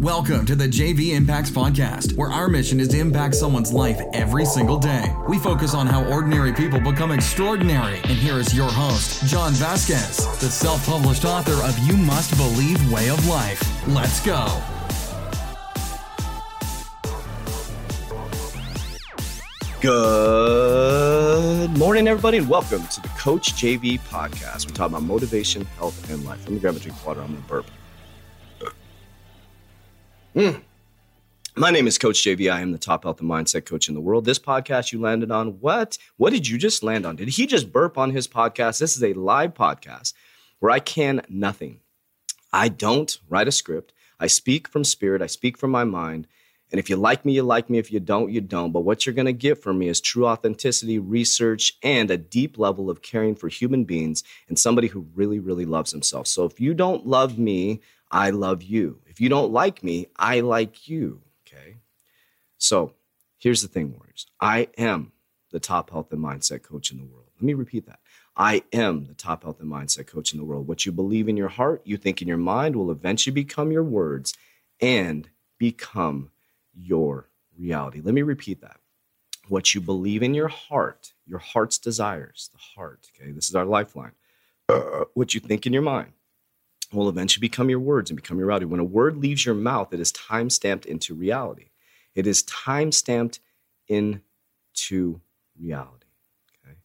Welcome 0.00 0.44
to 0.44 0.54
the 0.54 0.68
JV 0.68 1.14
Impacts 1.14 1.50
Podcast, 1.50 2.18
where 2.18 2.30
our 2.30 2.48
mission 2.48 2.80
is 2.80 2.88
to 2.88 2.98
impact 2.98 3.34
someone's 3.34 3.72
life 3.72 3.98
every 4.12 4.44
single 4.44 4.76
day. 4.76 5.10
We 5.26 5.38
focus 5.38 5.72
on 5.72 5.86
how 5.86 6.04
ordinary 6.04 6.52
people 6.52 6.78
become 6.78 7.12
extraordinary. 7.12 7.96
And 8.00 8.12
here 8.12 8.38
is 8.38 8.54
your 8.54 8.68
host, 8.68 9.24
John 9.24 9.54
Vasquez, 9.54 10.18
the 10.38 10.50
self 10.50 10.84
published 10.86 11.24
author 11.24 11.54
of 11.66 11.78
You 11.78 11.96
Must 11.96 12.36
Believe 12.36 12.92
Way 12.92 13.08
of 13.08 13.26
Life. 13.26 13.88
Let's 13.88 14.20
go. 14.20 14.46
Good 19.80 21.78
morning, 21.78 22.06
everybody, 22.06 22.36
and 22.36 22.48
welcome 22.50 22.86
to 22.86 23.00
the 23.00 23.08
Coach 23.16 23.54
JV 23.54 23.98
podcast. 24.00 24.66
We 24.66 24.72
talk 24.72 24.90
about 24.90 25.04
motivation, 25.04 25.64
health, 25.78 26.10
and 26.10 26.22
life. 26.26 26.40
Let 26.44 26.50
me 26.52 26.58
grab 26.58 26.76
a 26.76 26.80
drink 26.80 26.98
of 26.98 27.06
water. 27.06 27.22
I'm 27.22 27.28
going 27.28 27.42
to 27.42 27.48
burp. 27.48 27.66
Mm. 30.36 30.60
My 31.56 31.70
name 31.70 31.86
is 31.86 31.96
Coach 31.96 32.16
JV. 32.16 32.52
I 32.52 32.60
am 32.60 32.70
the 32.70 32.76
top 32.76 33.04
health 33.04 33.22
and 33.22 33.30
mindset 33.30 33.64
coach 33.64 33.88
in 33.88 33.94
the 33.94 34.02
world. 34.02 34.26
This 34.26 34.38
podcast 34.38 34.92
you 34.92 35.00
landed 35.00 35.30
on, 35.30 35.60
what? 35.60 35.96
What 36.18 36.34
did 36.34 36.46
you 36.46 36.58
just 36.58 36.82
land 36.82 37.06
on? 37.06 37.16
Did 37.16 37.30
he 37.30 37.46
just 37.46 37.72
burp 37.72 37.96
on 37.96 38.10
his 38.10 38.28
podcast? 38.28 38.78
This 38.78 38.98
is 38.98 39.02
a 39.02 39.14
live 39.14 39.54
podcast 39.54 40.12
where 40.58 40.70
I 40.70 40.78
can 40.78 41.22
nothing. 41.30 41.80
I 42.52 42.68
don't 42.68 43.18
write 43.30 43.48
a 43.48 43.52
script. 43.52 43.94
I 44.20 44.26
speak 44.26 44.68
from 44.68 44.84
spirit, 44.84 45.22
I 45.22 45.26
speak 45.26 45.56
from 45.56 45.70
my 45.70 45.84
mind. 45.84 46.26
And 46.70 46.78
if 46.78 46.90
you 46.90 46.96
like 46.96 47.24
me, 47.24 47.32
you 47.32 47.42
like 47.42 47.70
me. 47.70 47.78
If 47.78 47.90
you 47.90 48.00
don't, 48.00 48.30
you 48.30 48.40
don't. 48.40 48.72
But 48.72 48.80
what 48.80 49.06
you're 49.06 49.14
going 49.14 49.26
to 49.26 49.32
get 49.32 49.62
from 49.62 49.78
me 49.78 49.88
is 49.88 50.00
true 50.00 50.26
authenticity, 50.26 50.98
research, 50.98 51.78
and 51.82 52.10
a 52.10 52.18
deep 52.18 52.58
level 52.58 52.90
of 52.90 53.02
caring 53.02 53.36
for 53.36 53.48
human 53.48 53.84
beings 53.84 54.24
and 54.48 54.58
somebody 54.58 54.88
who 54.88 55.06
really, 55.14 55.38
really 55.38 55.64
loves 55.64 55.92
himself. 55.92 56.26
So 56.26 56.44
if 56.44 56.60
you 56.60 56.74
don't 56.74 57.06
love 57.06 57.38
me, 57.38 57.80
I 58.10 58.30
love 58.30 58.62
you. 58.62 59.00
If 59.06 59.20
you 59.20 59.28
don't 59.28 59.52
like 59.52 59.82
me, 59.82 60.06
I 60.16 60.40
like 60.40 60.88
you. 60.88 61.22
Okay. 61.46 61.76
So 62.58 62.92
here's 63.38 63.62
the 63.62 63.68
thing, 63.68 63.92
Warriors. 63.92 64.26
I 64.40 64.68
am 64.78 65.12
the 65.50 65.60
top 65.60 65.90
health 65.90 66.12
and 66.12 66.22
mindset 66.22 66.62
coach 66.62 66.90
in 66.90 66.98
the 66.98 67.04
world. 67.04 67.30
Let 67.36 67.44
me 67.44 67.54
repeat 67.54 67.86
that. 67.86 68.00
I 68.36 68.62
am 68.72 69.06
the 69.06 69.14
top 69.14 69.42
health 69.44 69.60
and 69.60 69.70
mindset 69.70 70.06
coach 70.06 70.32
in 70.32 70.38
the 70.38 70.44
world. 70.44 70.68
What 70.68 70.84
you 70.84 70.92
believe 70.92 71.28
in 71.28 71.36
your 71.36 71.48
heart, 71.48 71.82
you 71.84 71.96
think 71.96 72.20
in 72.20 72.28
your 72.28 72.36
mind 72.36 72.76
will 72.76 72.90
eventually 72.90 73.32
become 73.32 73.72
your 73.72 73.84
words 73.84 74.34
and 74.80 75.28
become 75.58 76.30
your 76.74 77.28
reality. 77.58 78.00
Let 78.02 78.14
me 78.14 78.22
repeat 78.22 78.60
that. 78.60 78.78
What 79.48 79.74
you 79.74 79.80
believe 79.80 80.22
in 80.22 80.34
your 80.34 80.48
heart, 80.48 81.14
your 81.24 81.38
heart's 81.38 81.78
desires, 81.78 82.50
the 82.52 82.58
heart, 82.58 83.06
okay, 83.14 83.30
this 83.30 83.48
is 83.48 83.54
our 83.54 83.64
lifeline. 83.64 84.12
Uh, 84.68 85.04
what 85.14 85.32
you 85.32 85.40
think 85.40 85.66
in 85.66 85.72
your 85.72 85.82
mind 85.82 86.12
will 86.92 87.08
eventually 87.08 87.40
become 87.40 87.68
your 87.68 87.80
words 87.80 88.10
and 88.10 88.16
become 88.16 88.38
your 88.38 88.46
reality. 88.46 88.66
When 88.66 88.80
a 88.80 88.84
word 88.84 89.16
leaves 89.16 89.44
your 89.44 89.54
mouth, 89.54 89.92
it 89.92 90.00
is 90.00 90.12
time 90.12 90.50
stamped 90.50 90.86
into 90.86 91.14
reality. 91.14 91.70
It 92.14 92.26
is 92.26 92.42
time 92.44 92.92
stamped 92.92 93.40
into 93.88 95.20
reality. 95.60 96.06
Okay. 96.64 96.76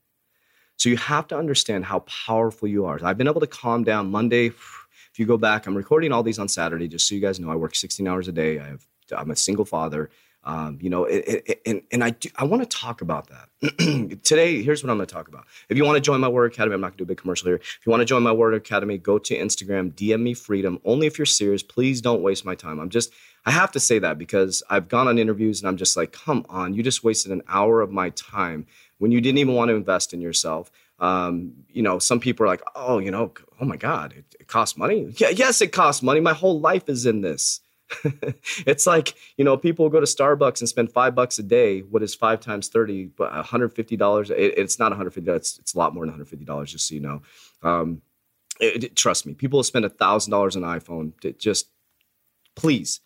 So 0.78 0.90
you 0.90 0.98
have 0.98 1.28
to 1.28 1.38
understand 1.38 1.86
how 1.86 2.00
powerful 2.00 2.68
you 2.68 2.86
are. 2.86 3.00
I've 3.04 3.18
been 3.18 3.28
able 3.28 3.42
to 3.42 3.48
calm 3.48 3.84
down 3.84 4.12
Monday. 4.12 4.48
If 4.48 5.20
you 5.20 5.26
go 5.26 5.38
back, 5.38 5.68
I'm 5.68 5.76
recording 5.76 6.12
all 6.12 6.24
these 6.24 6.40
on 6.40 6.48
Saturday, 6.48 6.88
just 6.88 7.08
so 7.08 7.16
you 7.16 7.22
guys 7.22 7.40
know. 7.40 7.52
I 7.52 7.56
work 7.56 7.76
16 7.76 8.08
hours 8.08 8.28
a 8.28 8.32
day. 8.32 8.60
I 8.60 8.68
have 8.68 8.86
I'm 9.16 9.32
a 9.32 9.36
single 9.36 9.66
father. 9.66 10.10
Um, 10.44 10.80
you 10.82 10.90
know, 10.90 11.06
it, 11.06 11.44
it, 11.46 11.62
and 11.66 11.84
and 11.92 12.04
I 12.04 12.16
I 12.36 12.46
want 12.46 12.64
to 12.64 12.78
talk 12.78 13.02
about 13.02 13.30
that 13.30 14.20
today. 14.24 14.64
Here's 14.64 14.84
what 14.84 14.90
I'm 14.90 14.98
going 14.98 15.08
to 15.08 15.14
talk 15.14 15.28
about. 15.28 15.46
If 15.70 15.78
you 15.78 15.86
want 15.86 15.98
to 15.98 16.02
join 16.02 16.20
my 16.20 16.28
Warrior 16.28 16.48
Academy, 16.48 16.74
I'm 16.74 16.82
not 16.82 16.88
going 16.88 16.98
to 16.98 16.98
do 17.00 17.04
a 17.04 17.08
big 17.08 17.20
commercial 17.20 17.48
here. 17.48 17.58
If 17.58 17.80
you 17.86 17.92
want 17.92 18.02
to 18.02 18.06
join 18.06 18.24
my 18.24 18.32
Warrior 18.32 18.58
Academy, 18.58 18.98
go 18.98 19.20
to 19.20 19.38
Instagram, 19.38 19.94
DM 19.94 20.22
me 20.22 20.34
freedom. 20.34 20.80
Only 20.84 21.06
if 21.06 21.20
you're 21.20 21.28
serious. 21.28 21.62
Please 21.62 22.02
don't 22.02 22.24
waste 22.24 22.44
my 22.44 22.56
time. 22.56 22.80
I'm 22.80 22.90
just 22.90 23.12
I 23.46 23.52
have 23.52 23.72
to 23.74 23.80
say 23.80 24.00
that 24.00 24.18
because 24.18 24.64
I've 24.70 24.88
gone 24.88 25.08
on 25.08 25.18
interviews 25.18 25.62
and 25.62 25.68
I'm 25.68 25.78
just 25.78 25.98
like, 25.98 26.12
come 26.12 26.46
on, 26.50 26.74
you 26.74 26.84
just 26.84 27.04
wasted 27.04 27.32
an 27.32 27.42
hour 27.48 27.82
of 27.82 27.92
my 27.92 28.10
time 28.12 28.66
when 28.98 29.12
you 29.12 29.22
didn't 29.22 29.40
even 29.40 29.56
want 29.56 29.70
to 29.70 29.76
invest 29.76 30.14
in 30.14 30.22
yourself. 30.22 30.72
Um, 31.00 31.54
you 31.70 31.82
know, 31.82 31.98
some 31.98 32.20
people 32.20 32.46
are 32.46 32.50
like, 32.50 32.62
oh, 32.76 33.00
you 33.00 33.10
know, 33.10 33.34
oh 33.60 33.66
my 33.66 33.78
God, 33.78 34.14
it, 34.14 34.26
it 34.40 34.48
costs 34.48 34.78
money. 34.78 35.12
Yeah, 35.18 35.30
yes, 35.30 35.62
it 35.62 35.72
costs 35.72 36.04
money. 36.04 36.20
My 36.20 36.34
whole 36.34 36.60
life 36.60 36.88
is 36.88 37.08
in 37.08 37.22
this. 37.22 37.62
it's 38.66 38.88
like 38.88 39.16
you 39.38 39.46
know 39.46 39.58
people 39.58 39.90
go 39.90 40.00
to 40.00 40.06
starbucks 40.06 40.60
and 40.60 40.70
spend 40.70 40.92
five 40.92 41.16
bucks 41.16 41.40
a 41.40 41.44
day. 41.44 41.82
What 41.82 42.04
is 42.04 42.16
five 42.16 42.40
times 42.40 42.68
30 42.68 43.06
but 43.18 43.32
$150 43.32 44.30
it, 44.32 44.36
it's 44.58 44.80
not 44.80 44.92
$150 44.92 45.28
it's, 45.36 45.60
it's 45.60 45.74
a 45.74 45.78
lot 45.78 45.94
more 45.94 46.06
than 46.06 46.16
$150 46.16 46.66
just 46.66 46.88
so 46.88 46.96
you 46.96 47.02
know. 47.02 47.22
Um, 47.64 48.02
it, 48.60 48.84
it, 48.84 48.96
trust 48.96 49.26
me 49.26 49.34
people 49.34 49.62
spend 49.64 49.86
$1000 49.86 50.34
on 50.34 50.64
an 50.64 50.80
iphone 50.80 51.20
To 51.22 51.34
just 51.34 51.70
please. 52.56 53.00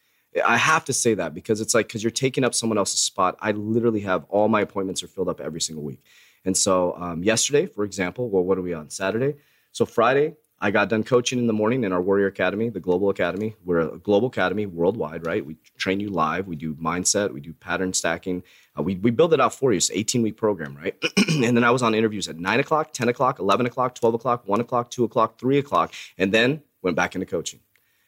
I 0.45 0.57
have 0.57 0.83
to 0.85 0.93
say 0.93 1.13
that 1.13 1.33
because 1.33 1.61
it's 1.61 1.73
like 1.73 1.87
because 1.87 2.03
you're 2.03 2.11
taking 2.11 2.43
up 2.43 2.53
someone 2.53 2.77
else's 2.77 2.99
spot. 2.99 3.37
I 3.39 3.51
literally 3.51 4.01
have 4.01 4.25
all 4.29 4.49
my 4.49 4.61
appointments 4.61 5.01
are 5.01 5.07
filled 5.07 5.29
up 5.29 5.39
every 5.39 5.61
single 5.61 5.83
week. 5.83 6.03
And 6.43 6.55
so 6.57 6.95
um, 6.97 7.23
yesterday 7.23 7.65
for 7.65 7.83
example 7.83 8.29
well 8.29 8.43
what 8.43 8.57
are 8.57 8.61
we 8.61 8.73
on? 8.73 8.89
Saturday? 8.89 9.35
So 9.71 9.85
friday 9.85 10.35
I 10.59 10.71
got 10.71 10.87
done 10.87 11.03
coaching 11.03 11.37
in 11.37 11.47
the 11.47 11.53
morning 11.53 11.83
in 11.83 11.91
our 11.91 12.01
Warrior 12.01 12.27
Academy, 12.27 12.69
the 12.69 12.79
Global 12.79 13.09
Academy. 13.09 13.55
We're 13.65 13.81
a 13.81 13.97
global 13.97 14.29
academy 14.29 14.65
worldwide, 14.65 15.25
right? 15.25 15.45
We 15.45 15.57
train 15.77 15.99
you 15.99 16.09
live. 16.09 16.47
We 16.47 16.55
do 16.55 16.75
mindset. 16.75 17.33
We 17.33 17.41
do 17.41 17.51
pattern 17.51 17.93
stacking. 17.93 18.41
Uh, 18.77 18.83
we, 18.83 18.95
we 18.95 19.11
build 19.11 19.33
it 19.33 19.41
out 19.41 19.53
for 19.53 19.73
you. 19.73 19.77
It's 19.77 19.89
an 19.89 19.97
18 19.97 20.21
week 20.21 20.37
program, 20.37 20.75
right? 20.77 20.95
and 21.29 21.57
then 21.57 21.65
I 21.65 21.71
was 21.71 21.81
on 21.81 21.93
interviews 21.93 22.29
at 22.29 22.37
9 22.37 22.59
o'clock, 22.61 22.93
10 22.93 23.09
o'clock, 23.09 23.39
11 23.39 23.65
o'clock, 23.65 23.95
12 23.95 24.13
o'clock, 24.15 24.47
1 24.47 24.61
o'clock, 24.61 24.89
2 24.89 25.03
o'clock, 25.03 25.37
3 25.39 25.57
o'clock, 25.57 25.93
and 26.17 26.33
then 26.33 26.61
went 26.81 26.95
back 26.95 27.15
into 27.15 27.25
coaching. 27.25 27.59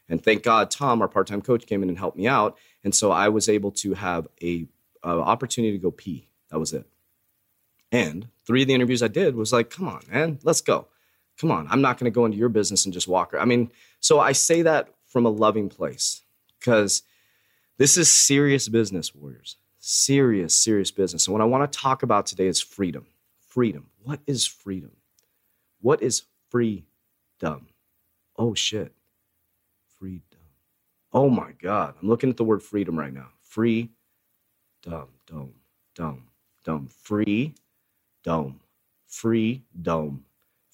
And 0.07 0.23
thank 0.23 0.43
God, 0.43 0.71
Tom, 0.71 1.01
our 1.01 1.09
part 1.09 1.27
time 1.27 1.41
coach, 1.41 1.65
came 1.65 1.83
in 1.83 1.89
and 1.89 1.97
helped 1.97 2.17
me 2.17 2.27
out. 2.27 2.57
And 2.81 2.95
so 2.95 3.11
I 3.11 3.27
was 3.27 3.49
able 3.49 3.71
to 3.71 3.93
have 3.93 4.25
a 4.41 4.67
uh, 5.03 5.19
opportunity 5.19 5.73
to 5.73 5.81
go 5.81 5.91
pee. 5.91 6.29
That 6.49 6.59
was 6.59 6.71
it. 6.71 6.85
And 7.91 8.29
three 8.45 8.61
of 8.61 8.69
the 8.69 8.73
interviews 8.73 9.03
I 9.03 9.09
did 9.09 9.35
was 9.35 9.51
like, 9.51 9.69
come 9.69 9.89
on, 9.89 10.01
man, 10.09 10.39
let's 10.43 10.61
go 10.61 10.87
come 11.39 11.51
on, 11.51 11.67
I'm 11.69 11.81
not 11.81 11.97
going 11.97 12.11
to 12.11 12.15
go 12.15 12.25
into 12.25 12.37
your 12.37 12.49
business 12.49 12.85
and 12.85 12.93
just 12.93 13.07
walk. 13.07 13.33
I 13.37 13.45
mean, 13.45 13.71
so 13.99 14.19
I 14.19 14.31
say 14.31 14.63
that 14.63 14.89
from 15.05 15.25
a 15.25 15.29
loving 15.29 15.69
place 15.69 16.21
because 16.59 17.03
this 17.77 17.97
is 17.97 18.11
serious 18.11 18.67
business, 18.67 19.13
warriors. 19.13 19.57
Serious, 19.79 20.55
serious 20.55 20.91
business. 20.91 21.27
And 21.27 21.33
what 21.33 21.41
I 21.41 21.45
want 21.45 21.71
to 21.71 21.79
talk 21.79 22.03
about 22.03 22.25
today 22.25 22.47
is 22.47 22.59
freedom. 22.59 23.05
Freedom. 23.39 23.87
What 24.03 24.19
is 24.27 24.45
freedom? 24.45 24.91
What 25.79 26.01
is 26.01 26.23
freedom? 26.49 27.67
Oh, 28.35 28.53
shit. 28.53 28.93
Freedom. 29.99 30.23
Oh, 31.13 31.29
my 31.29 31.51
God. 31.61 31.95
I'm 32.01 32.09
looking 32.09 32.29
at 32.29 32.37
the 32.37 32.43
word 32.43 32.63
freedom 32.63 32.97
right 32.97 33.13
now. 33.13 33.29
Free, 33.43 33.91
dumb, 34.83 35.09
dome, 35.25 35.53
dome, 35.95 36.23
dome. 36.65 36.87
Free, 36.87 37.53
dome. 38.23 38.59
Free, 39.07 39.63
dome 39.81 40.25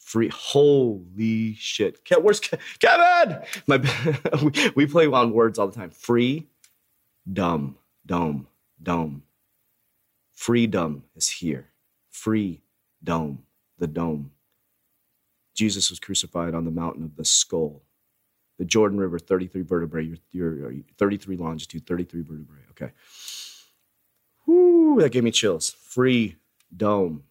free. 0.03 0.30
Holy 0.30 1.56
shit. 1.56 2.00
Where's 2.22 2.40
Kevin? 2.40 3.40
My, 3.68 3.78
we, 4.44 4.52
we 4.75 4.86
play 4.86 5.08
on 5.08 5.34
words 5.34 5.59
all 5.59 5.68
the 5.68 5.75
time. 5.75 5.90
Free, 5.91 6.47
dumb, 7.31 7.78
dome, 8.06 8.47
dome. 8.81 9.24
Freedom 10.34 11.03
is 11.16 11.30
here. 11.30 11.69
Free 12.09 12.62
dome, 13.03 13.44
the 13.78 13.88
dome. 13.88 14.31
Jesus 15.56 15.90
was 15.90 16.00
crucified 16.00 16.56
on 16.56 16.66
the 16.66 16.72
mountain 16.72 17.03
of 17.03 17.16
the 17.16 17.25
skull. 17.25 17.84
The 18.59 18.66
Jordan 18.66 19.00
River, 19.00 19.19
33 19.19 19.62
vertebrae, 19.63 20.16
your, 20.31 20.56
your 20.72 20.74
33 20.97 21.38
longitude, 21.38 21.88
33 21.88 22.22
vertebrae. 22.22 22.59
Okay. 22.72 22.92
Whoo, 24.46 25.02
that 25.02 25.12
gave 25.12 25.24
me 25.24 25.31
chills. 25.31 25.69
Free 25.72 26.38
dome. 26.75 27.24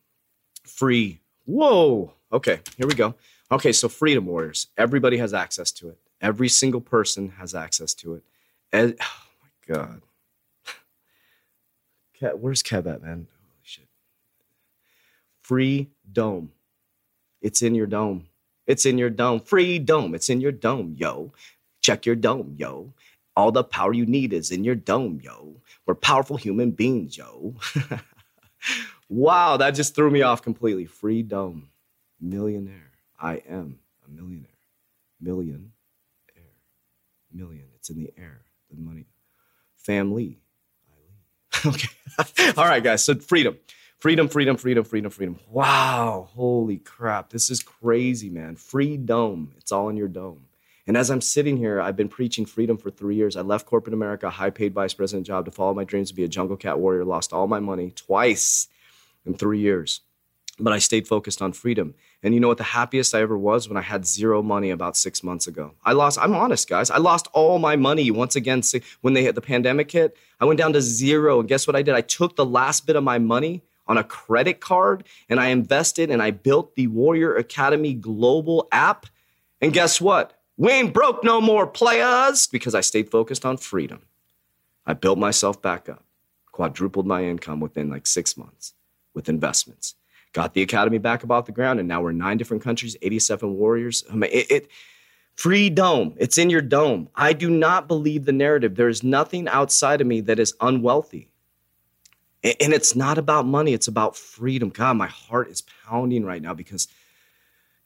Free. 0.64 1.21
Whoa. 1.44 2.14
Okay, 2.32 2.60
here 2.76 2.86
we 2.86 2.94
go. 2.94 3.14
Okay, 3.50 3.72
so 3.72 3.88
Freedom 3.88 4.26
Warriors. 4.26 4.68
Everybody 4.78 5.18
has 5.18 5.34
access 5.34 5.70
to 5.72 5.90
it. 5.90 5.98
Every 6.20 6.48
single 6.48 6.80
person 6.80 7.30
has 7.38 7.54
access 7.54 7.94
to 7.94 8.14
it. 8.14 8.24
And, 8.72 8.96
oh 9.02 9.22
my 9.68 9.74
God. 9.74 10.02
Where's 12.40 12.62
Kev 12.62 12.86
at, 12.86 13.02
man? 13.02 13.26
Holy 13.28 13.60
shit. 13.62 13.88
Free 15.42 15.90
dome. 16.10 16.52
It's 17.40 17.62
in 17.62 17.74
your 17.74 17.86
dome. 17.86 18.28
It's 18.66 18.86
in 18.86 18.96
your 18.96 19.10
dome. 19.10 19.40
Free 19.40 19.78
dome. 19.78 20.14
It's 20.14 20.30
in 20.30 20.40
your 20.40 20.52
dome, 20.52 20.94
yo. 20.96 21.32
Check 21.80 22.06
your 22.06 22.14
dome, 22.14 22.54
yo. 22.56 22.94
All 23.34 23.50
the 23.50 23.64
power 23.64 23.92
you 23.92 24.06
need 24.06 24.32
is 24.32 24.50
in 24.50 24.62
your 24.62 24.76
dome, 24.76 25.20
yo. 25.22 25.56
We're 25.84 25.96
powerful 25.96 26.36
human 26.36 26.70
beings, 26.70 27.18
yo. 27.18 27.56
wow, 29.12 29.58
that 29.58 29.72
just 29.72 29.94
threw 29.94 30.10
me 30.10 30.22
off 30.22 30.42
completely. 30.42 30.86
Freedom, 30.86 31.70
millionaire. 32.20 32.90
I 33.20 33.42
am 33.48 33.78
a 34.06 34.10
millionaire. 34.10 34.48
Million 35.20 35.72
air. 36.36 36.42
Million. 37.32 37.66
It's 37.76 37.90
in 37.90 37.98
the 37.98 38.12
air. 38.16 38.40
The 38.70 38.80
money. 38.80 39.06
Family. 39.76 40.38
okay. 41.66 41.88
All 42.56 42.64
right, 42.64 42.82
guys. 42.82 43.04
So 43.04 43.14
freedom. 43.14 43.58
Freedom, 43.98 44.28
freedom, 44.28 44.56
freedom, 44.56 44.82
freedom, 44.82 45.10
freedom. 45.10 45.38
Wow. 45.48 46.28
Holy 46.34 46.78
crap. 46.78 47.30
This 47.30 47.50
is 47.50 47.62
crazy, 47.62 48.30
man. 48.30 48.56
Freedom. 48.56 49.52
It's 49.58 49.70
all 49.70 49.88
in 49.90 49.96
your 49.96 50.08
dome. 50.08 50.46
And 50.88 50.96
as 50.96 51.08
I'm 51.08 51.20
sitting 51.20 51.56
here, 51.56 51.80
I've 51.80 51.94
been 51.94 52.08
preaching 52.08 52.44
freedom 52.44 52.76
for 52.76 52.90
three 52.90 53.14
years. 53.14 53.36
I 53.36 53.42
left 53.42 53.66
corporate 53.66 53.94
America, 53.94 54.28
high 54.28 54.50
paid 54.50 54.74
vice 54.74 54.92
president 54.92 55.28
job 55.28 55.44
to 55.44 55.52
follow 55.52 55.72
my 55.72 55.84
dreams 55.84 56.08
to 56.08 56.16
be 56.16 56.24
a 56.24 56.28
jungle 56.28 56.56
cat 56.56 56.80
warrior, 56.80 57.04
lost 57.04 57.32
all 57.32 57.46
my 57.46 57.60
money 57.60 57.92
twice 57.92 58.66
in 59.24 59.34
three 59.34 59.60
years. 59.60 60.00
But 60.58 60.72
I 60.72 60.78
stayed 60.78 61.08
focused 61.08 61.40
on 61.40 61.52
freedom. 61.52 61.94
And 62.22 62.34
you 62.34 62.40
know 62.40 62.48
what? 62.48 62.58
The 62.58 62.64
happiest 62.64 63.14
I 63.14 63.22
ever 63.22 63.38
was 63.38 63.68
when 63.68 63.76
I 63.76 63.82
had 63.82 64.06
zero 64.06 64.42
money 64.42 64.70
about 64.70 64.96
six 64.96 65.22
months 65.24 65.46
ago. 65.46 65.72
I 65.84 65.92
lost, 65.92 66.18
I'm 66.20 66.34
honest, 66.34 66.68
guys. 66.68 66.90
I 66.90 66.98
lost 66.98 67.26
all 67.32 67.58
my 67.58 67.74
money 67.74 68.10
once 68.10 68.36
again 68.36 68.62
when 69.00 69.14
they 69.14 69.22
hit 69.22 69.34
the 69.34 69.40
pandemic 69.40 69.90
hit. 69.90 70.16
I 70.40 70.44
went 70.44 70.58
down 70.58 70.74
to 70.74 70.82
zero. 70.82 71.40
And 71.40 71.48
guess 71.48 71.66
what 71.66 71.74
I 71.74 71.82
did? 71.82 71.94
I 71.94 72.02
took 72.02 72.36
the 72.36 72.44
last 72.44 72.86
bit 72.86 72.96
of 72.96 73.02
my 73.02 73.18
money 73.18 73.62
on 73.86 73.96
a 73.96 74.04
credit 74.04 74.60
card 74.60 75.04
and 75.28 75.40
I 75.40 75.48
invested 75.48 76.10
and 76.10 76.22
I 76.22 76.30
built 76.30 76.74
the 76.74 76.86
Warrior 76.86 77.34
Academy 77.34 77.94
global 77.94 78.68
app. 78.70 79.06
And 79.60 79.72
guess 79.72 80.00
what? 80.00 80.38
We 80.58 80.70
ain't 80.70 80.92
broke 80.92 81.24
no 81.24 81.40
more, 81.40 81.66
players, 81.66 82.46
because 82.46 82.74
I 82.74 82.82
stayed 82.82 83.10
focused 83.10 83.44
on 83.44 83.56
freedom. 83.56 84.02
I 84.86 84.92
built 84.92 85.18
myself 85.18 85.62
back 85.62 85.88
up, 85.88 86.04
quadrupled 86.52 87.06
my 87.06 87.24
income 87.24 87.58
within 87.58 87.88
like 87.88 88.06
six 88.06 88.36
months 88.36 88.74
with 89.14 89.28
investments, 89.28 89.94
got 90.32 90.54
the 90.54 90.62
academy 90.62 90.98
back 90.98 91.22
about 91.22 91.46
the 91.46 91.52
ground, 91.52 91.78
and 91.78 91.88
now 91.88 92.02
we're 92.02 92.12
nine 92.12 92.36
different 92.36 92.62
countries, 92.62 92.96
87 93.02 93.54
warriors. 93.54 94.04
I 94.10 94.14
mean, 94.14 94.30
it, 94.32 94.50
it 94.50 94.68
free 95.34 95.70
dome, 95.70 96.14
it's 96.18 96.38
in 96.38 96.50
your 96.50 96.62
dome. 96.62 97.08
I 97.14 97.32
do 97.32 97.50
not 97.50 97.88
believe 97.88 98.24
the 98.24 98.32
narrative. 98.32 98.74
There 98.76 98.88
is 98.88 99.02
nothing 99.02 99.48
outside 99.48 100.00
of 100.00 100.06
me 100.06 100.20
that 100.22 100.38
is 100.38 100.54
unwealthy. 100.60 101.28
And 102.44 102.72
it's 102.72 102.96
not 102.96 103.18
about 103.18 103.46
money, 103.46 103.72
it's 103.72 103.88
about 103.88 104.16
freedom. 104.16 104.70
God, 104.70 104.96
my 104.96 105.06
heart 105.06 105.48
is 105.48 105.62
pounding 105.86 106.24
right 106.24 106.42
now 106.42 106.54
because 106.54 106.88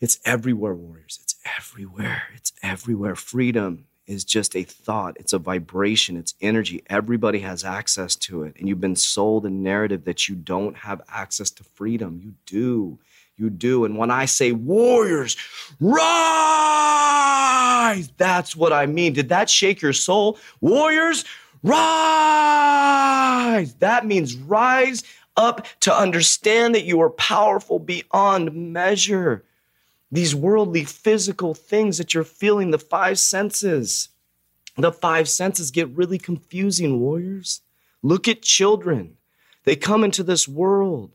it's 0.01 0.19
everywhere, 0.25 0.75
warriors. 0.75 1.19
It's 1.23 1.37
everywhere. 1.59 2.23
It's 2.35 2.53
everywhere. 2.63 3.15
Freedom 3.15 3.85
is 4.07 4.25
just 4.25 4.55
a 4.55 4.63
thought, 4.63 5.17
it's 5.19 5.33
a 5.33 5.39
vibration, 5.39 6.17
it's 6.17 6.35
energy. 6.41 6.83
Everybody 6.89 7.41
has 7.41 7.65
access 7.65 8.15
to 8.17 8.45
it. 8.45 8.55
And 8.59 8.69
you've 8.69 8.81
been 8.81 8.97
sold 8.97 9.45
a 9.47 9.51
narrative 9.51 10.05
that 10.05 10.29
you 10.29 10.35
don't 10.35 10.77
have 10.77 11.03
access 11.09 11.51
to 11.53 11.65
freedom. 11.65 12.21
You 12.23 12.35
do. 12.47 12.99
You 13.37 13.51
do. 13.51 13.85
And 13.85 13.99
when 13.99 14.11
I 14.11 14.25
say 14.25 14.53
warriors, 14.53 15.37
rise, 15.81 15.99
that's 18.17 18.57
what 18.57 18.73
I 18.73 18.87
mean. 18.87 19.13
Did 19.13 19.29
that 19.29 19.51
shake 19.51 19.83
your 19.83 19.93
soul? 19.93 20.39
Warriors, 20.61 21.27
rise. 21.63 22.95
That 23.75 24.07
means 24.07 24.37
rise 24.37 25.03
up 25.37 25.67
to 25.81 25.95
understand 25.95 26.75
that 26.75 26.85
you 26.85 27.03
are 27.03 27.11
powerful 27.11 27.79
beyond 27.79 28.55
measure 28.55 29.45
these 30.17 30.35
worldly 30.35 30.85
physical 30.85 31.53
things 31.55 31.99
that 31.99 32.15
you're 32.15 32.25
feeling, 32.25 32.71
the 32.71 32.79
five 32.79 33.19
senses. 33.19 34.09
The 34.79 34.91
five 34.91 35.29
senses 35.29 35.71
get 35.71 35.91
really 35.91 36.19
confusing, 36.19 37.01
warriors. 37.01 37.61
Look 38.03 38.27
at 38.27 38.41
children. 38.41 39.19
They 39.65 39.77
come 39.77 40.05
into 40.05 40.23
this 40.23 40.49
world. 40.49 41.13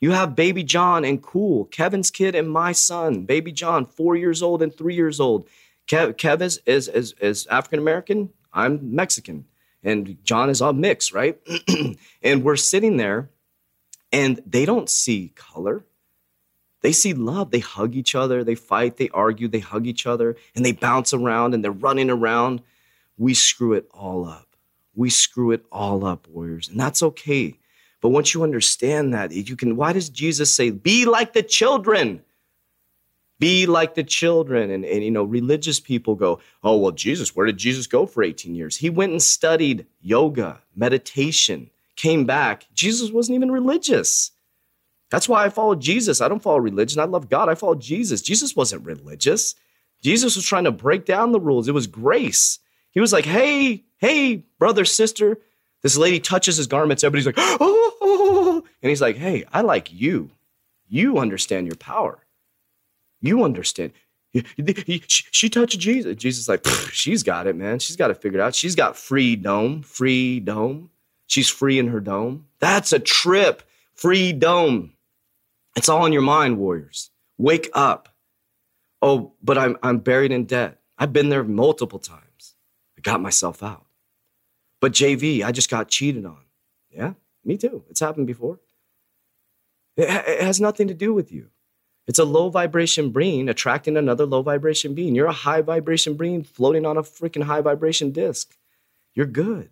You 0.00 0.12
have 0.12 0.36
baby 0.36 0.62
John 0.62 1.04
and 1.04 1.20
Cool, 1.20 1.64
Kevin's 1.64 2.12
kid 2.12 2.36
and 2.36 2.48
my 2.48 2.70
son, 2.70 3.24
baby 3.24 3.50
John, 3.50 3.84
four 3.84 4.14
years 4.14 4.40
old 4.40 4.62
and 4.62 4.72
three 4.72 4.94
years 4.94 5.18
old. 5.18 5.48
Kev, 5.88 6.14
Kev 6.14 6.40
is, 6.40 6.60
is, 6.64 6.86
is, 6.86 7.14
is 7.20 7.46
African 7.48 7.80
American. 7.80 8.30
I'm 8.52 8.94
Mexican. 8.94 9.46
And 9.82 10.16
John 10.22 10.48
is 10.48 10.62
all 10.62 10.72
mixed, 10.72 11.12
right? 11.12 11.38
and 12.22 12.44
we're 12.44 12.56
sitting 12.56 12.98
there 12.98 13.30
and 14.12 14.40
they 14.46 14.64
don't 14.64 14.88
see 14.88 15.32
color. 15.34 15.84
They 16.80 16.92
see 16.92 17.12
love. 17.12 17.50
They 17.50 17.58
hug 17.58 17.94
each 17.94 18.14
other. 18.14 18.44
They 18.44 18.54
fight. 18.54 18.96
They 18.96 19.08
argue. 19.10 19.48
They 19.48 19.60
hug 19.60 19.86
each 19.86 20.06
other 20.06 20.36
and 20.54 20.64
they 20.64 20.72
bounce 20.72 21.12
around 21.12 21.54
and 21.54 21.62
they're 21.62 21.72
running 21.72 22.10
around. 22.10 22.62
We 23.16 23.34
screw 23.34 23.72
it 23.72 23.88
all 23.92 24.26
up. 24.26 24.56
We 24.94 25.10
screw 25.10 25.50
it 25.52 25.64
all 25.70 26.04
up, 26.04 26.26
warriors. 26.28 26.68
And 26.68 26.78
that's 26.78 27.02
okay. 27.02 27.58
But 28.00 28.10
once 28.10 28.32
you 28.32 28.42
understand 28.42 29.12
that, 29.14 29.32
you 29.32 29.56
can, 29.56 29.76
why 29.76 29.92
does 29.92 30.08
Jesus 30.08 30.54
say, 30.54 30.70
be 30.70 31.04
like 31.04 31.32
the 31.32 31.42
children? 31.42 32.22
Be 33.40 33.66
like 33.66 33.94
the 33.94 34.04
children. 34.04 34.70
And, 34.70 34.84
and, 34.84 35.04
you 35.04 35.10
know, 35.10 35.24
religious 35.24 35.80
people 35.80 36.14
go, 36.14 36.40
oh, 36.62 36.76
well, 36.76 36.92
Jesus, 36.92 37.34
where 37.34 37.46
did 37.46 37.56
Jesus 37.56 37.86
go 37.86 38.06
for 38.06 38.22
18 38.22 38.54
years? 38.54 38.76
He 38.76 38.90
went 38.90 39.12
and 39.12 39.22
studied 39.22 39.86
yoga, 40.00 40.62
meditation, 40.74 41.70
came 41.96 42.24
back. 42.24 42.66
Jesus 42.74 43.10
wasn't 43.10 43.36
even 43.36 43.50
religious. 43.50 44.32
That's 45.10 45.28
why 45.28 45.44
I 45.44 45.48
follow 45.48 45.74
Jesus. 45.74 46.20
I 46.20 46.28
don't 46.28 46.42
follow 46.42 46.58
religion. 46.58 47.00
I 47.00 47.04
love 47.04 47.30
God. 47.30 47.48
I 47.48 47.54
follow 47.54 47.74
Jesus. 47.74 48.20
Jesus 48.20 48.54
wasn't 48.54 48.84
religious. 48.84 49.54
Jesus 50.02 50.36
was 50.36 50.44
trying 50.44 50.64
to 50.64 50.70
break 50.70 51.04
down 51.04 51.32
the 51.32 51.40
rules. 51.40 51.68
It 51.68 51.74
was 51.74 51.86
grace. 51.86 52.58
He 52.90 53.00
was 53.00 53.12
like, 53.12 53.24
hey, 53.24 53.84
hey, 53.98 54.44
brother, 54.58 54.84
sister. 54.84 55.38
This 55.82 55.96
lady 55.96 56.20
touches 56.20 56.56
his 56.56 56.66
garments. 56.66 57.04
Everybody's 57.04 57.26
like, 57.26 57.36
oh, 57.38 57.56
oh, 57.60 57.92
oh. 57.92 57.98
oh, 58.00 58.18
oh, 58.20 58.48
oh. 58.48 58.64
and 58.82 58.90
he's 58.90 59.00
like, 59.00 59.16
hey, 59.16 59.44
I 59.52 59.62
like 59.62 59.92
you. 59.92 60.30
You 60.88 61.18
understand 61.18 61.66
your 61.66 61.76
power. 61.76 62.24
You 63.20 63.44
understand. 63.44 63.92
She 65.06 65.48
touched 65.48 65.78
Jesus. 65.78 66.16
Jesus 66.16 66.48
like, 66.48 66.66
she's 66.92 67.22
got 67.22 67.46
it, 67.46 67.56
man. 67.56 67.78
She's 67.78 67.96
got 67.96 68.10
it 68.10 68.20
figured 68.20 68.40
out. 68.40 68.54
She's 68.54 68.74
got 68.74 68.96
free 68.96 69.36
dome, 69.36 69.82
free 69.82 70.40
dome. 70.40 70.90
She's 71.26 71.48
free 71.48 71.78
in 71.78 71.88
her 71.88 72.00
dome. 72.00 72.46
That's 72.58 72.92
a 72.92 72.98
trip. 72.98 73.62
Free 73.94 74.32
dome. 74.32 74.92
It's 75.78 75.88
all 75.88 76.04
in 76.06 76.12
your 76.12 76.22
mind, 76.22 76.58
warriors. 76.58 77.12
Wake 77.38 77.70
up. 77.72 78.08
Oh, 79.00 79.34
but 79.40 79.56
I'm, 79.56 79.76
I'm 79.80 79.98
buried 79.98 80.32
in 80.32 80.44
debt. 80.44 80.80
I've 80.98 81.12
been 81.12 81.28
there 81.28 81.44
multiple 81.44 82.00
times. 82.00 82.56
I 82.98 83.00
got 83.00 83.20
myself 83.20 83.62
out. 83.62 83.86
But 84.80 84.90
JV, 84.90 85.44
I 85.44 85.52
just 85.52 85.70
got 85.70 85.86
cheated 85.86 86.26
on. 86.26 86.40
Yeah, 86.90 87.12
me 87.44 87.56
too. 87.56 87.84
It's 87.88 88.00
happened 88.00 88.26
before. 88.26 88.58
It, 89.96 90.08
it 90.10 90.40
has 90.42 90.60
nothing 90.60 90.88
to 90.88 90.94
do 90.94 91.14
with 91.14 91.30
you. 91.30 91.50
It's 92.08 92.18
a 92.18 92.24
low 92.24 92.50
vibration 92.50 93.10
being 93.10 93.48
attracting 93.48 93.96
another 93.96 94.26
low 94.26 94.42
vibration 94.42 94.94
being. 94.94 95.14
You're 95.14 95.26
a 95.26 95.32
high 95.32 95.60
vibration 95.60 96.14
being 96.14 96.42
floating 96.42 96.86
on 96.86 96.96
a 96.96 97.02
freaking 97.02 97.44
high 97.44 97.60
vibration 97.60 98.10
disc. 98.10 98.56
You're 99.14 99.26
good. 99.26 99.70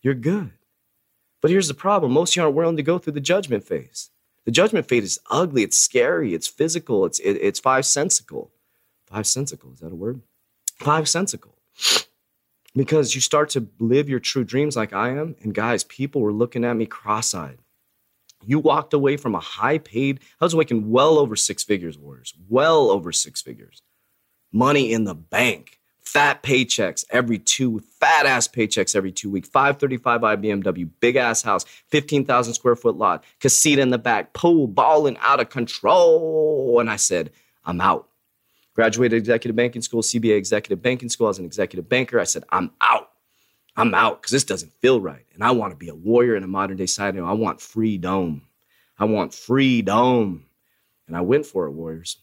You're 0.00 0.14
good. 0.14 0.50
But 1.40 1.52
here's 1.52 1.68
the 1.68 1.74
problem 1.74 2.10
most 2.10 2.32
of 2.32 2.36
you 2.36 2.42
aren't 2.42 2.56
willing 2.56 2.76
to 2.76 2.82
go 2.82 2.98
through 2.98 3.12
the 3.12 3.20
judgment 3.20 3.62
phase. 3.62 4.10
The 4.44 4.50
judgment 4.50 4.88
fate 4.88 5.04
is 5.04 5.18
ugly. 5.30 5.62
It's 5.62 5.78
scary. 5.78 6.34
It's 6.34 6.48
physical. 6.48 7.04
It's 7.04 7.18
it, 7.20 7.34
it's 7.34 7.60
five 7.60 7.86
sensical. 7.86 8.50
Five 9.06 9.26
sensical 9.26 9.72
is 9.72 9.80
that 9.80 9.92
a 9.92 9.96
word? 9.96 10.20
Five 10.76 11.08
sensical. 11.08 11.56
Because 12.74 13.14
you 13.14 13.20
start 13.20 13.50
to 13.50 13.68
live 13.78 14.08
your 14.08 14.18
true 14.18 14.44
dreams 14.44 14.76
like 14.76 14.94
I 14.94 15.10
am, 15.10 15.36
and 15.42 15.54
guys, 15.54 15.84
people 15.84 16.22
were 16.22 16.32
looking 16.32 16.64
at 16.64 16.74
me 16.74 16.86
cross-eyed. 16.86 17.58
You 18.44 18.58
walked 18.58 18.94
away 18.94 19.18
from 19.18 19.34
a 19.34 19.40
high-paid. 19.40 20.20
I 20.40 20.44
was 20.44 20.54
making 20.54 20.90
well 20.90 21.18
over 21.18 21.36
six 21.36 21.62
figures, 21.62 21.98
warriors. 21.98 22.32
Well 22.48 22.90
over 22.90 23.12
six 23.12 23.42
figures. 23.42 23.82
Money 24.52 24.92
in 24.92 25.04
the 25.04 25.14
bank 25.14 25.81
fat 26.02 26.42
paychecks 26.42 27.04
every 27.10 27.38
two, 27.38 27.80
fat 28.00 28.26
ass 28.26 28.46
paychecks 28.48 28.94
every 28.94 29.12
two 29.12 29.30
weeks, 29.30 29.48
535i 29.48 30.44
BMW, 30.44 30.88
big 31.00 31.16
ass 31.16 31.42
house, 31.42 31.64
15,000 31.88 32.54
square 32.54 32.76
foot 32.76 32.96
lot, 32.96 33.24
casita 33.40 33.80
in 33.80 33.90
the 33.90 33.98
back, 33.98 34.32
pool, 34.32 34.66
balling 34.66 35.16
out 35.20 35.40
of 35.40 35.48
control. 35.48 36.78
And 36.80 36.90
I 36.90 36.96
said, 36.96 37.30
I'm 37.64 37.80
out. 37.80 38.08
Graduated 38.74 39.18
executive 39.18 39.54
banking 39.54 39.82
school, 39.82 40.02
CBA 40.02 40.36
executive 40.36 40.82
banking 40.82 41.08
school. 41.08 41.28
as 41.28 41.38
an 41.38 41.44
executive 41.44 41.88
banker. 41.88 42.18
I 42.18 42.24
said, 42.24 42.44
I'm 42.50 42.70
out. 42.80 43.10
I'm 43.76 43.94
out 43.94 44.20
because 44.20 44.32
this 44.32 44.44
doesn't 44.44 44.72
feel 44.80 45.00
right. 45.00 45.24
And 45.34 45.42
I 45.42 45.50
want 45.52 45.72
to 45.72 45.76
be 45.76 45.88
a 45.88 45.94
warrior 45.94 46.36
in 46.36 46.42
a 46.42 46.48
modern 46.48 46.76
day 46.76 46.86
side. 46.86 47.18
I 47.18 47.32
want 47.32 47.60
freedom. 47.60 48.42
I 48.98 49.04
want 49.04 49.32
freedom. 49.32 50.46
And 51.06 51.16
I 51.16 51.20
went 51.20 51.46
for 51.46 51.66
it, 51.66 51.72
warriors. 51.72 52.18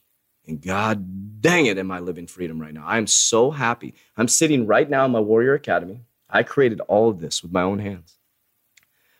And 0.48 0.62
God 0.62 1.42
dang 1.42 1.68
it, 1.68 1.78
am 1.78 1.92
I 1.92 2.00
living 2.00 2.28
freedom 2.28 2.60
right 2.60 2.74
now? 2.74 2.86
I 2.86 2.98
am 2.98 3.08
so 3.08 3.52
happy. 3.52 3.94
I'm 4.18 4.28
sitting 4.28 4.66
right 4.66 4.90
now 4.90 5.06
in 5.06 5.12
my 5.12 5.20
Warrior 5.20 5.54
Academy. 5.54 6.02
I 6.30 6.44
created 6.44 6.82
all 6.82 7.10
of 7.10 7.20
this 7.20 7.42
with 7.44 7.52
my 7.52 7.62
own 7.62 7.80
hands. 7.80 8.18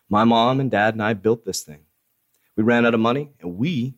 My 0.10 0.24
mom 0.24 0.60
and 0.60 0.72
dad 0.72 0.96
and 0.96 1.04
I 1.04 1.14
built 1.14 1.46
this 1.46 1.62
thing. 1.62 1.86
We 2.56 2.64
ran 2.64 2.86
out 2.86 2.94
of 2.94 3.00
money 3.00 3.32
and 3.40 3.58
we 3.58 3.96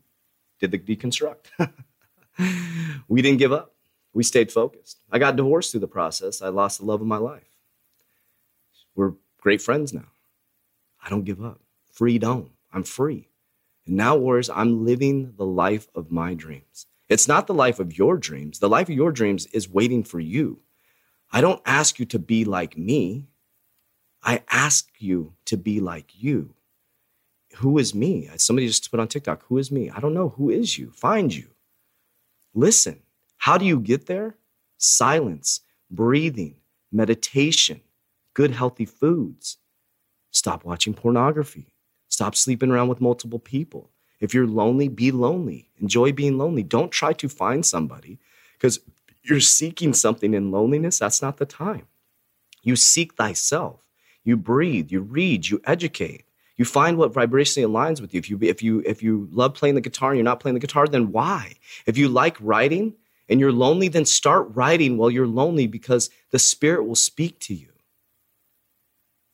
did 0.60 0.72
the 0.72 0.78
deconstruct. 0.78 1.46
we 3.08 3.22
didn't 3.22 3.40
give 3.40 3.52
up. 3.52 3.76
We 4.14 4.24
stayed 4.24 4.52
focused. 4.52 5.00
I 5.12 5.20
got 5.20 5.36
divorced 5.36 5.72
through 5.72 5.80
the 5.82 5.88
process. 5.88 6.42
I 6.42 6.50
lost 6.50 6.80
the 6.80 6.86
love 6.86 7.02
of 7.02 7.08
my 7.08 7.18
life. 7.18 7.50
We're 8.96 9.14
great 9.40 9.62
friends 9.62 9.94
now. 9.94 10.08
I 11.04 11.10
don't 11.10 11.24
give 11.24 11.44
up. 11.44 11.62
Freedom. 11.92 12.52
I'm 12.74 12.84
free. 12.84 13.30
And 13.86 13.98
now, 13.98 14.16
Warriors, 14.16 14.50
I'm 14.50 14.86
living 14.86 15.34
the 15.38 15.46
life 15.46 15.88
of 15.96 16.12
my 16.12 16.34
dreams. 16.34 16.86
It's 17.12 17.28
not 17.28 17.48
the 17.48 17.54
life 17.54 17.80
of 17.80 17.98
your 17.98 18.18
dreams. 18.18 18.60
The 18.60 18.70
life 18.70 18.90
of 18.90 18.96
your 18.96 19.12
dreams 19.12 19.46
is 19.48 19.70
waiting 19.70 20.04
for 20.04 20.20
you. 20.20 20.62
I 21.32 21.42
don't 21.42 21.62
ask 21.66 22.00
you 22.00 22.06
to 22.08 22.20
be 22.20 22.46
like 22.46 22.78
me. 22.78 23.28
I 24.24 24.44
ask 24.50 24.88
you 25.00 25.34
to 25.46 25.58
be 25.58 25.80
like 25.80 26.12
you. 26.16 26.56
Who 27.58 27.78
is 27.78 27.94
me? 27.94 28.30
Somebody 28.38 28.68
just 28.68 28.90
put 28.90 29.00
on 29.00 29.10
TikTok, 29.10 29.44
who 29.48 29.58
is 29.58 29.72
me? 29.72 29.90
I 29.90 30.00
don't 30.00 30.14
know. 30.14 30.30
Who 30.30 30.50
is 30.50 30.78
you? 30.78 30.92
Find 30.92 31.36
you. 31.36 31.50
Listen. 32.56 33.02
How 33.38 33.58
do 33.58 33.66
you 33.66 33.80
get 33.80 34.06
there? 34.06 34.38
silence, 34.82 35.62
breathing, 35.90 36.56
meditation, 36.92 37.82
good 38.34 38.52
healthy 38.52 38.86
foods. 38.86 39.58
Stop 40.32 40.66
watching 40.66 40.94
pornography. 40.94 41.74
Stop 42.10 42.36
sleeping 42.36 42.72
around 42.72 42.88
with 42.88 43.02
multiple 43.02 43.40
people. 43.40 43.92
If 44.22 44.34
you're 44.34 44.48
lonely, 44.48 44.88
be 44.88 45.12
lonely. 45.12 45.68
Enjoy 45.80 46.14
being 46.14 46.38
lonely. 46.38 46.64
Don't 46.64 46.92
try 46.92 47.12
to 47.14 47.28
find 47.28 47.66
somebody 47.66 48.20
because 48.54 48.80
you're 49.24 49.40
seeking 49.40 49.94
something 49.94 50.34
in 50.34 50.52
loneliness. 50.52 51.00
That's 51.00 51.22
not 51.22 51.38
the 51.38 51.46
time. 51.46 51.88
You 52.64 52.76
seek 52.76 53.16
thyself. 53.16 53.82
You 54.24 54.38
breathe, 54.38 54.92
you 54.92 55.02
read, 55.02 55.50
you 55.50 55.60
educate. 55.66 56.26
You 56.56 56.66
find 56.66 56.98
what 56.98 57.12
vibrationally 57.12 57.66
aligns 57.66 58.00
with 58.00 58.14
you. 58.14 58.20
If 58.20 58.30
you 58.30 58.38
if 58.42 58.62
you 58.62 58.84
if 58.86 59.02
you 59.02 59.28
love 59.32 59.56
playing 59.56 59.74
the 59.74 59.82
guitar 59.82 60.12
and 60.12 60.18
you're 60.18 60.24
not 60.24 60.40
playing 60.40 60.54
the 60.54 60.60
guitar, 60.60 60.88
then 60.88 61.12
why? 61.12 61.56
If 61.88 61.98
you 61.98 62.08
like 62.08 62.38
writing 62.40 62.94
and 63.28 63.40
you're 63.40 63.52
lonely, 63.52 63.88
then 63.88 64.06
start 64.06 64.48
writing 64.54 64.98
while 64.98 65.10
you're 65.10 65.26
lonely 65.26 65.66
because 65.66 66.12
the 66.30 66.38
spirit 66.38 66.86
will 66.86 66.96
speak 66.96 67.40
to 67.40 67.56
you. 67.56 67.70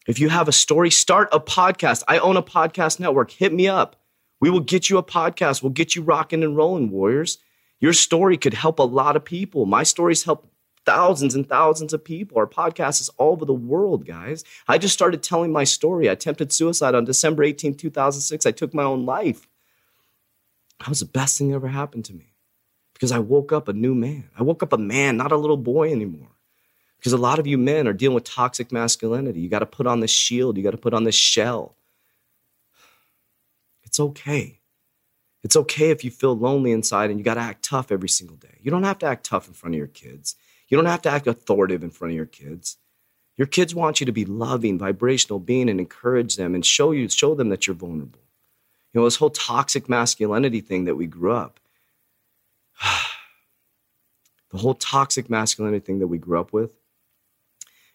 If 0.08 0.20
you 0.20 0.30
have 0.30 0.48
a 0.48 0.54
story, 0.54 0.90
start 0.90 1.28
a 1.34 1.40
podcast. 1.42 2.04
I 2.08 2.20
own 2.20 2.38
a 2.38 2.42
podcast 2.42 3.02
network. 3.02 3.32
Hit 3.32 3.52
me 3.52 3.68
up. 3.68 3.98
We 4.40 4.50
will 4.50 4.60
get 4.60 4.90
you 4.90 4.98
a 4.98 5.04
podcast. 5.04 5.64
We'll 5.64 5.72
get 5.72 5.96
you 5.96 6.02
rocking 6.02 6.44
and 6.44 6.56
rolling, 6.56 6.92
warriors. 6.92 7.40
Your 7.80 7.94
story 7.94 8.38
could 8.38 8.54
help 8.54 8.80
a 8.80 8.84
lot 8.84 9.16
of 9.16 9.26
people. 9.26 9.66
My 9.66 9.84
stories 9.84 10.24
help 10.24 10.50
thousands 10.86 11.36
and 11.36 11.48
thousands 11.48 11.94
of 11.94 12.04
people. 12.04 12.38
Our 12.38 12.48
podcast 12.48 13.02
is 13.02 13.10
all 13.18 13.34
over 13.34 13.46
the 13.46 13.54
world, 13.54 14.06
guys. 14.06 14.44
I 14.68 14.78
just 14.78 14.94
started 14.94 15.22
telling 15.22 15.52
my 15.52 15.64
story. 15.64 16.10
I 16.10 16.14
attempted 16.14 16.54
suicide 16.54 16.96
on 16.96 17.06
December 17.06 17.44
18, 17.44 17.76
2006. 17.76 18.46
I 18.46 18.52
took 18.52 18.74
my 18.74 18.84
own 18.84 19.06
life. 19.06 19.48
That 20.80 20.90
was 20.90 21.00
the 21.00 21.06
best 21.06 21.38
thing 21.38 21.50
that 21.50 21.56
ever 21.56 21.68
happened 21.68 22.06
to 22.06 22.14
me 22.14 22.34
because 22.94 23.12
I 23.12 23.20
woke 23.20 23.52
up 23.52 23.68
a 23.68 23.74
new 23.74 23.94
man. 23.94 24.30
I 24.38 24.44
woke 24.44 24.64
up 24.64 24.74
a 24.74 24.78
man, 24.78 25.18
not 25.18 25.32
a 25.32 25.38
little 25.38 25.58
boy 25.58 25.92
anymore. 25.92 26.30
Because 26.98 27.14
a 27.14 27.18
lot 27.18 27.38
of 27.38 27.46
you 27.46 27.58
men 27.58 27.88
are 27.88 27.94
dealing 27.94 28.16
with 28.16 28.24
toxic 28.24 28.72
masculinity. 28.72 29.40
You 29.40 29.50
got 29.50 29.60
to 29.60 29.68
put 29.68 29.86
on 29.86 30.00
this 30.00 30.12
shield, 30.12 30.58
you 30.58 30.64
got 30.64 30.72
to 30.72 30.78
put 30.78 30.96
on 30.96 31.04
this 31.04 31.16
shell. 31.16 31.77
It's 33.98 34.02
okay. 34.02 34.60
It's 35.44 35.56
okay 35.56 35.90
if 35.90 36.04
you 36.04 36.12
feel 36.12 36.38
lonely 36.38 36.72
inside 36.72 37.10
and 37.10 37.20
you 37.20 37.26
got 37.26 37.34
to 37.34 37.40
act 37.40 37.66
tough 37.66 37.92
every 37.92 38.10
single 38.10 38.36
day. 38.38 38.60
You 38.62 38.70
don't 38.70 38.84
have 38.84 39.00
to 39.00 39.08
act 39.08 39.26
tough 39.26 39.48
in 39.48 39.56
front 39.56 39.74
of 39.74 39.80
your 39.80 39.88
kids. 39.88 40.36
You 40.68 40.78
don't 40.78 40.86
have 40.86 41.02
to 41.02 41.10
act 41.10 41.26
authoritative 41.26 41.84
in 41.84 41.90
front 41.90 42.12
of 42.12 42.16
your 42.16 42.28
kids. 42.28 42.78
Your 43.38 43.48
kids 43.48 43.74
want 43.74 44.00
you 44.00 44.06
to 44.06 44.12
be 44.12 44.24
loving, 44.24 44.78
vibrational 44.78 45.40
being 45.40 45.68
and 45.68 45.80
encourage 45.80 46.36
them 46.36 46.54
and 46.54 46.64
show 46.64 46.92
you 46.92 47.10
show 47.10 47.34
them 47.34 47.50
that 47.50 47.66
you're 47.66 47.76
vulnerable. 47.76 48.20
You 48.94 49.02
know, 49.02 49.06
this 49.06 49.16
whole 49.16 49.32
toxic 49.32 49.90
masculinity 49.90 50.62
thing 50.62 50.86
that 50.86 50.96
we 50.96 51.08
grew 51.08 51.32
up. 51.34 51.60
the 54.52 54.60
whole 54.60 54.76
toxic 54.76 55.28
masculinity 55.28 55.84
thing 55.84 55.98
that 56.00 56.08
we 56.08 56.20
grew 56.20 56.40
up 56.40 56.54
with. 56.54 56.72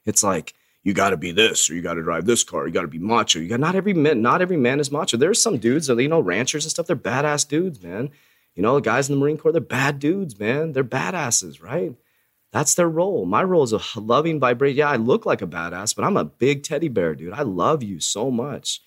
It's 0.05 0.25
like 0.25 0.55
you 0.83 0.95
got 0.95 1.11
to 1.11 1.17
be 1.17 1.33
this 1.33 1.71
or 1.71 1.75
you 1.75 1.83
got 1.83 1.95
to 1.95 2.03
drive 2.03 2.25
this 2.25 2.45
car, 2.45 2.67
you 2.67 2.73
got 2.73 2.83
to 2.83 2.89
be 2.89 2.99
macho. 2.99 3.39
You 3.39 3.49
got 3.49 3.61
not 3.61 3.75
every 3.75 3.95
man 3.95 4.23
not 4.23 4.43
every 4.43 4.57
man 4.57 4.81
is 4.81 4.91
macho. 4.91 5.17
There's 5.17 5.43
some 5.43 5.59
dudes 5.59 5.87
that 5.87 6.01
you 6.01 6.09
know 6.09 6.21
ranchers 6.21 6.65
and 6.65 6.71
stuff, 6.71 6.87
they're 6.87 6.97
badass 6.97 7.47
dudes, 7.47 7.83
man. 7.83 8.11
You 8.55 8.63
know, 8.63 8.75
the 8.75 8.83
guys 8.83 9.09
in 9.09 9.15
the 9.15 9.21
Marine 9.21 9.39
Corps, 9.39 9.53
they're 9.53 9.61
bad 9.61 9.99
dudes, 9.99 10.39
man. 10.39 10.73
They're 10.73 10.85
badasses, 10.85 11.63
right? 11.63 11.95
That's 12.53 12.75
their 12.75 12.89
role. 12.89 13.25
My 13.25 13.43
role 13.43 13.63
is 13.63 13.73
a 13.73 13.81
loving 13.97 14.39
vibration. 14.39 14.79
Yeah, 14.79 14.91
I 14.91 14.97
look 14.97 15.25
like 15.25 15.41
a 15.41 15.47
badass, 15.47 15.97
but 15.97 16.05
I'm 16.05 16.19
a 16.19 16.25
big 16.25 16.63
teddy 16.63 16.89
bear, 16.89 17.15
dude. 17.15 17.33
I 17.33 17.43
love 17.43 17.83
you 17.83 17.99
so 17.99 18.31
much. 18.31 18.83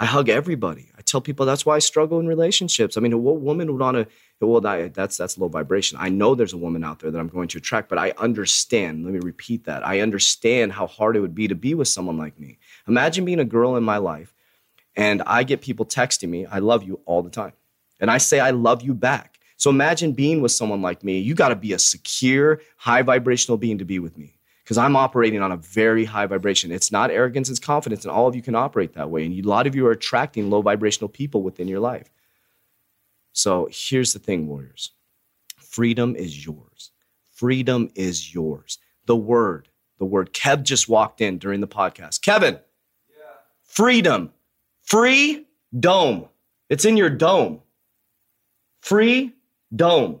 I 0.00 0.04
hug 0.06 0.28
everybody. 0.28 0.90
I 0.96 1.02
tell 1.02 1.20
people 1.20 1.44
that's 1.44 1.66
why 1.66 1.74
I 1.74 1.80
struggle 1.80 2.20
in 2.20 2.28
relationships. 2.28 2.96
I 2.96 3.00
mean, 3.00 3.20
what 3.20 3.40
woman 3.40 3.72
would 3.72 3.80
want 3.80 3.96
to? 3.96 4.06
Well, 4.46 4.60
that's 4.60 5.16
that's 5.16 5.36
low 5.36 5.48
vibration. 5.48 5.98
I 6.00 6.08
know 6.08 6.36
there's 6.36 6.52
a 6.52 6.58
woman 6.58 6.84
out 6.84 7.00
there 7.00 7.10
that 7.10 7.18
I'm 7.18 7.28
going 7.28 7.48
to 7.48 7.58
attract, 7.58 7.88
but 7.88 7.98
I 7.98 8.12
understand. 8.18 9.04
Let 9.04 9.12
me 9.12 9.18
repeat 9.20 9.64
that. 9.64 9.84
I 9.84 10.00
understand 10.00 10.72
how 10.72 10.86
hard 10.86 11.16
it 11.16 11.20
would 11.20 11.34
be 11.34 11.48
to 11.48 11.56
be 11.56 11.74
with 11.74 11.88
someone 11.88 12.16
like 12.16 12.38
me. 12.38 12.58
Imagine 12.86 13.24
being 13.24 13.40
a 13.40 13.44
girl 13.44 13.74
in 13.74 13.82
my 13.82 13.96
life, 13.96 14.32
and 14.94 15.20
I 15.26 15.42
get 15.42 15.62
people 15.62 15.84
texting 15.84 16.28
me, 16.28 16.46
"I 16.46 16.60
love 16.60 16.84
you" 16.84 17.00
all 17.04 17.22
the 17.22 17.30
time, 17.30 17.54
and 17.98 18.08
I 18.08 18.18
say, 18.18 18.38
"I 18.38 18.50
love 18.50 18.82
you 18.82 18.94
back." 18.94 19.40
So 19.56 19.70
imagine 19.70 20.12
being 20.12 20.40
with 20.40 20.52
someone 20.52 20.80
like 20.80 21.02
me. 21.02 21.18
You 21.18 21.34
got 21.34 21.48
to 21.48 21.56
be 21.56 21.72
a 21.72 21.78
secure, 21.80 22.60
high 22.76 23.02
vibrational 23.02 23.58
being 23.58 23.78
to 23.78 23.84
be 23.84 23.98
with 23.98 24.16
me 24.16 24.37
because 24.68 24.76
I'm 24.76 24.96
operating 24.96 25.40
on 25.40 25.50
a 25.50 25.56
very 25.56 26.04
high 26.04 26.26
vibration. 26.26 26.70
It's 26.70 26.92
not 26.92 27.10
arrogance, 27.10 27.48
it's 27.48 27.58
confidence, 27.58 28.04
and 28.04 28.12
all 28.12 28.26
of 28.26 28.36
you 28.36 28.42
can 28.42 28.54
operate 28.54 28.92
that 28.92 29.08
way. 29.08 29.24
And 29.24 29.32
a 29.32 29.48
lot 29.48 29.66
of 29.66 29.74
you 29.74 29.86
are 29.86 29.92
attracting 29.92 30.50
low 30.50 30.60
vibrational 30.60 31.08
people 31.08 31.42
within 31.42 31.68
your 31.68 31.80
life. 31.80 32.10
So 33.32 33.70
here's 33.72 34.12
the 34.12 34.18
thing, 34.18 34.46
warriors 34.46 34.90
freedom 35.56 36.14
is 36.14 36.44
yours. 36.44 36.90
Freedom 37.30 37.88
is 37.94 38.34
yours. 38.34 38.78
The 39.06 39.16
word, 39.16 39.70
the 39.98 40.04
word. 40.04 40.34
Kev 40.34 40.64
just 40.64 40.86
walked 40.86 41.22
in 41.22 41.38
during 41.38 41.62
the 41.62 41.66
podcast. 41.66 42.20
Kevin, 42.20 42.58
yeah. 43.08 43.24
freedom, 43.64 44.30
free 44.82 45.46
dome. 45.80 46.28
It's 46.68 46.84
in 46.84 46.98
your 46.98 47.08
dome. 47.08 47.62
Free 48.82 49.32
Dome. 49.74 50.20